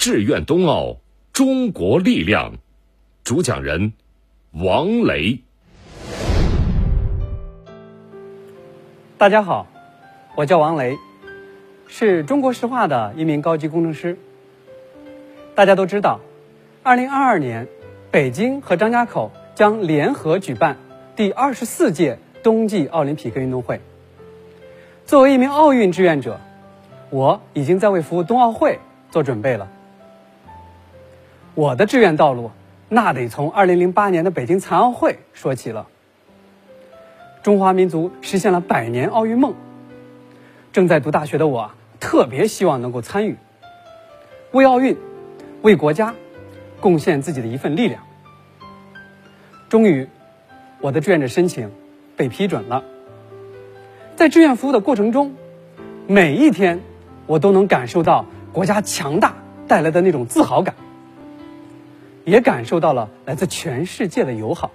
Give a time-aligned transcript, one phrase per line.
[0.00, 0.96] 志愿冬奥，
[1.30, 2.54] 中国力量。
[3.22, 3.92] 主讲人
[4.52, 5.40] 王雷。
[9.18, 9.66] 大家好，
[10.36, 10.96] 我叫王雷，
[11.86, 14.18] 是中国石化的一名高级工程师。
[15.54, 16.20] 大家都知道，
[16.82, 17.68] 二零二二年，
[18.10, 20.78] 北京和张家口将联合举办
[21.14, 23.78] 第二十四届冬季奥林匹克运动会。
[25.04, 26.40] 作为一名奥运志愿者，
[27.10, 28.78] 我已经在为服务冬奥会
[29.10, 29.68] 做准备了。
[31.54, 32.50] 我的志愿道路，
[32.88, 35.86] 那得从二零零八年的北京残奥会说起了。
[37.42, 39.54] 中华民族实现了百年奥运梦。
[40.72, 43.36] 正在读大学的我，特别希望能够参与，
[44.52, 44.96] 为奥运，
[45.62, 46.14] 为国家，
[46.80, 48.02] 贡献自己的一份力量。
[49.68, 50.08] 终于，
[50.80, 51.72] 我的志愿者申请
[52.16, 52.84] 被批准了。
[54.14, 55.34] 在志愿服务的过程中，
[56.06, 56.80] 每一天，
[57.26, 59.34] 我都能感受到国家强大
[59.66, 60.74] 带来的那种自豪感，
[62.30, 64.70] 也感受到了来自全世界的友好。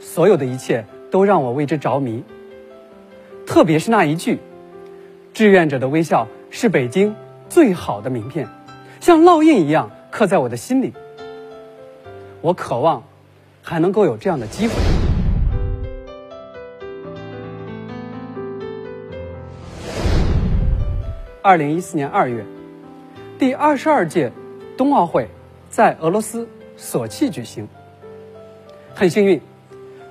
[0.00, 0.84] 所有的一切。
[1.14, 2.24] 都让我为之着迷。
[3.46, 4.40] 特别是那一句
[5.32, 7.14] ：“志愿者的微笑是北京
[7.48, 8.48] 最好的名片”，
[8.98, 10.92] 像烙印一样刻在我的心里。
[12.40, 13.04] 我渴望
[13.62, 14.74] 还能够有这样的机会。
[21.40, 22.44] 二零一四年二月，
[23.38, 24.32] 第二十二届
[24.76, 25.28] 冬奥会
[25.74, 27.66] 在俄罗斯索契举行。
[28.94, 29.40] 很幸运。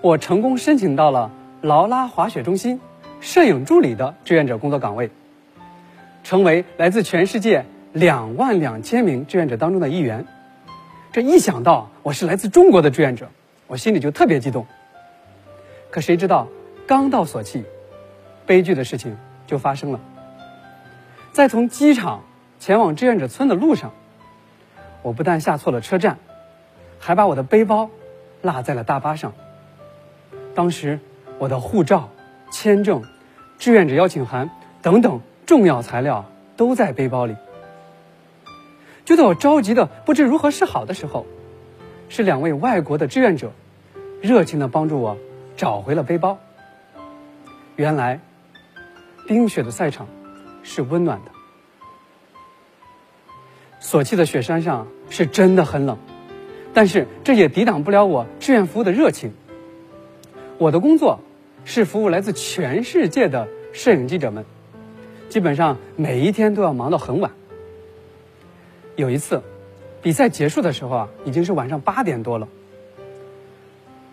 [0.02, 2.82] 我成功申请到了劳拉滑雪中心
[3.22, 5.10] 摄影助理的志愿者工作岗位，
[6.22, 10.26] 成为来自全世界两万两千名志愿者当中的一员。
[11.14, 13.30] 这一想到我是来自中国的志愿者，
[13.68, 14.66] 我心里就特别激动。
[15.90, 16.50] 可谁知道，
[16.86, 17.64] 刚到索契，
[18.46, 19.16] 悲剧的事情
[19.48, 20.02] 就发生了。
[21.32, 22.22] 在从机场
[22.60, 23.94] 前往志愿者村的路上，
[25.04, 26.18] 我不但下错了车站，
[27.00, 27.92] 还把我的背包
[28.42, 29.34] 落在了大巴上。
[30.56, 31.00] 当时，
[31.38, 32.10] 我的护照、
[32.52, 33.04] 签证、
[33.60, 34.50] 志愿者邀请函
[34.82, 36.26] 等等重要材料
[36.56, 37.36] 都在背包里。
[39.04, 41.26] 就在我着急的不知如何是好的时候，
[42.08, 43.52] 是两位外国的志愿者
[44.22, 45.18] 热情的帮助我
[45.58, 46.40] 找回了背包。
[47.76, 48.22] 原来，
[49.28, 50.08] 冰雪的赛场
[50.64, 51.33] 是温暖的。
[53.94, 56.00] 索契的雪山上是真的很冷，
[56.74, 59.34] 但是这也抵挡不了我志愿服务的热情。
[60.58, 61.20] 我的工作
[61.64, 64.46] 是服务来自全世界的摄影记者们，
[65.30, 67.34] 基本上每一天都要忙到很晚。
[68.96, 69.44] 有一次，
[70.02, 72.48] 比赛结束的时候啊，已经是晚上八点多了。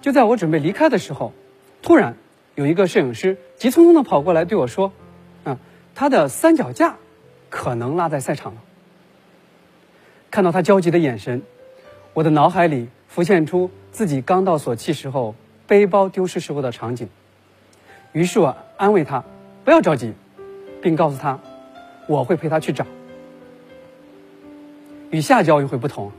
[0.03, 1.33] 就在我准备离开的时候，
[1.81, 2.19] 突然
[2.55, 4.93] 有一个摄影师急匆匆的跑过来对我说
[5.45, 5.57] ：“啊，
[5.95, 6.97] 他的三脚架
[7.49, 8.61] 可能落在赛场了。”
[10.31, 11.43] 看到他焦急的眼神，
[12.15, 15.35] 我的脑海里浮现出自己刚到索契时候。
[15.67, 17.09] 背包丢失时候的场景，
[18.11, 19.23] 于是我安慰他，
[19.65, 20.13] 不要着急，
[20.83, 21.39] 并告诉他，
[22.09, 22.85] 我会陪他去找。
[25.11, 26.11] 与夏季奥运会不同，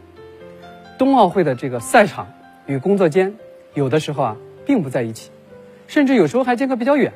[0.98, 2.32] 冬奥会的这个赛场
[2.66, 3.36] 与工作间
[3.74, 5.32] 有的时候啊并不在一起，
[5.86, 7.12] 甚至有时候还间隔比较远。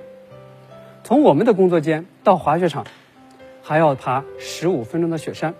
[1.06, 2.86] 从我们的工作间到滑雪场，
[3.64, 5.54] 还要爬十五分钟的雪山，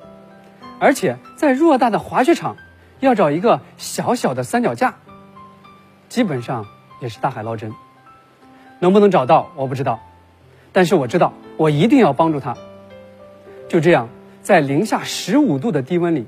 [0.80, 2.58] 而且在偌大的滑雪场，
[3.00, 4.96] 要找一个小小的三脚架。
[6.10, 6.66] 基本上
[7.02, 7.74] 也是大海捞针，
[8.80, 10.00] 能不能找到我不知道，
[10.72, 12.56] 但是我知道我一定要帮助他。
[13.68, 14.10] 就这样，
[14.42, 16.28] 在零下十五度的低温里，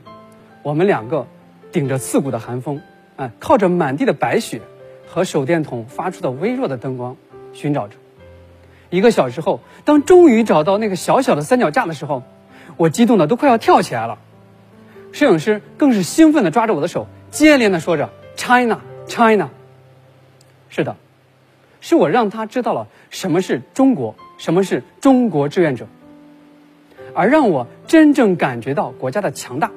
[0.63, 1.27] 我们两个
[1.71, 2.81] 顶着刺骨的寒风，
[3.15, 4.61] 哎，靠着满地的白雪
[5.07, 7.15] 和手电筒发出的微弱的灯光
[7.53, 7.95] 寻找着。
[8.89, 12.23] 一个小时后，当终于找到那个小小的三脚架的时候，
[12.77, 14.17] 我激动的都快要跳起来了。
[15.17, 19.49] 摄影师更是兴奋的抓着我的手，接连的说着 “China, China”。
[20.69, 20.95] 是的，
[21.81, 25.87] 是我让他知道了什么是中国，什么是中国志愿者，
[27.15, 29.71] 而让我真正感觉到国家的强大，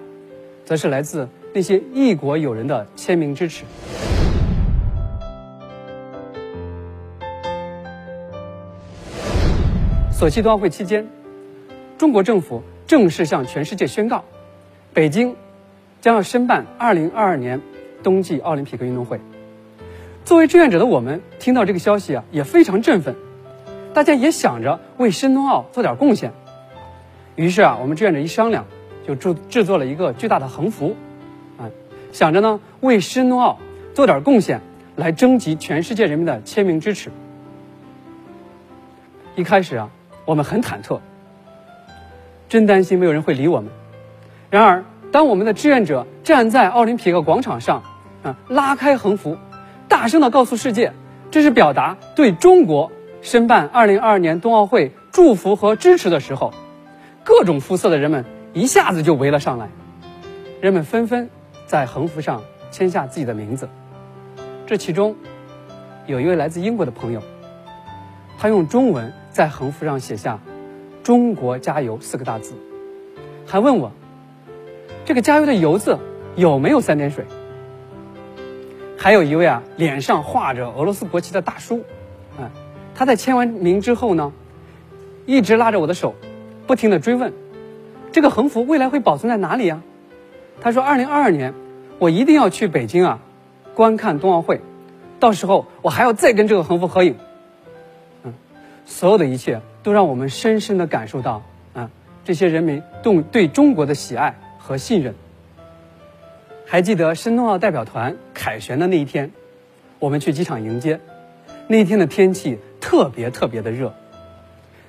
[0.66, 3.64] 则是来自那些异国友人的签名支持。
[10.12, 11.08] 索契冬奥会期间，
[11.96, 14.22] 中国政府正式向全世界宣告，
[14.92, 15.36] 北京
[16.00, 17.60] 将要申办2022年
[18.02, 19.20] 冬季奥林匹克运动会。
[20.24, 23.14] 作为志愿者的我们，听到这个消息啊，也非常振奋。
[23.94, 26.32] 大家也想着为申冬奥做点贡献。
[27.36, 28.66] 于是啊，我们志愿者一商量，
[29.06, 30.96] 就制制作了一个巨大的横幅，
[31.56, 31.70] 啊，
[32.12, 33.58] 想着呢为申冬奥
[33.94, 34.60] 做点贡献，
[34.96, 37.10] 来征集全世界人民的签名支持。
[39.36, 39.90] 一开始啊，
[40.24, 41.00] 我们很忐忑，
[42.48, 43.70] 真担心没有人会理我们，
[44.50, 47.84] 然而，当我们的志愿者站在奥林匹克广场上，
[48.24, 49.36] 啊，拉开横幅，
[49.88, 50.92] 大声的告诉世界，
[51.30, 52.90] 这是表达对中国
[53.22, 56.52] 申办2022年冬奥会祝福和支持的时候，
[57.22, 59.68] 各种肤色的人们一下子就围了上来，
[60.60, 61.30] 人们纷纷
[61.66, 62.42] 在横幅上
[62.72, 63.68] 签下自己的名字。
[64.66, 65.14] 这其中，
[66.06, 67.22] 有一位来自英国的朋友，
[68.36, 70.40] 他用中文在横幅上写下
[71.04, 72.54] “中国加油”四个大字，
[73.46, 73.92] 还问我，
[75.10, 75.98] 这个“加油”的“油”字
[76.36, 77.24] 有没有三点水？
[78.96, 81.82] 还有一位啊，脸上画着俄罗斯国旗的大叔，
[82.38, 82.48] 嗯，
[82.94, 84.32] 他在签完名之后呢，
[85.26, 86.14] 一直拉着我的手，
[86.68, 87.32] 不停的追问，
[88.12, 89.82] 这个横幅未来会保存在哪里呀？
[90.60, 91.54] 他说，二零二二年
[91.98, 93.18] 我一定要去北京啊，
[93.74, 94.60] 观看冬奥会，
[95.18, 97.16] 到时候我还要再跟这个横幅合影。
[98.22, 98.34] 嗯，
[98.86, 101.42] 所有的一切都让我们深深的感受到
[101.74, 101.90] 啊，
[102.24, 104.38] 这些人民对对中国的喜爱
[104.70, 105.16] 和信任。
[106.64, 109.32] 还记得申冬奥代表团凯旋的那一天，
[109.98, 111.00] 我们去机场迎接。
[111.66, 113.92] 那一天的天气特别特别的热，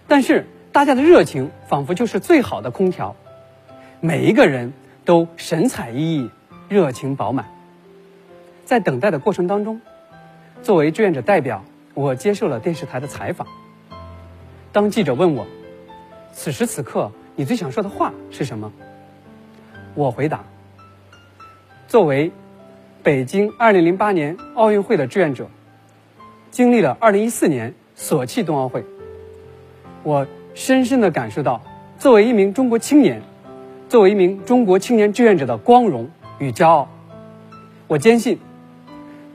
[0.08, 3.16] 但是大家的热情仿佛就是最好的空调，
[4.02, 4.72] 每一个人
[5.04, 6.30] 都神采奕奕，
[6.70, 7.48] 热情饱满。
[8.66, 9.82] 在等待的过程当中，
[10.62, 13.48] 作为志愿者代表，我接受了电视台的采访。
[14.72, 15.48] 当记者问我，
[16.34, 18.72] 此时此刻你最想说的话是什么？
[19.96, 20.44] 我回答。
[21.88, 22.32] 作为
[23.04, 25.48] 北京2008年奥运会的志愿者，
[26.52, 28.86] 经历了2014年索契冬奥会，
[30.04, 31.62] 我深深的感受到，
[31.98, 33.22] 作为一名中国青年，
[33.90, 36.10] 作为一名中国青年志愿者的光荣
[36.40, 36.90] 与骄傲。
[37.88, 38.40] 我坚信，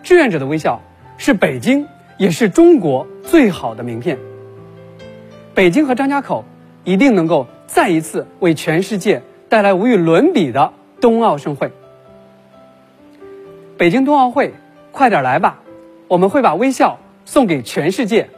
[0.03, 0.81] 志愿者的微笑
[1.19, 1.87] 是北京
[2.17, 4.19] 也是中国最好的名片。
[5.55, 6.45] 北京和张家口
[6.85, 11.71] 一定能够再一次为全世界带来无与伦比的冬奥盛会。
[13.79, 14.55] 北京冬奥会，
[14.93, 15.61] 快点来吧！
[16.09, 18.29] 我们会把微笑送给全世界。